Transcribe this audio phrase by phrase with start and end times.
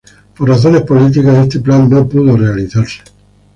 [0.35, 3.03] Por razones políticas, este plan no pudo realizarse.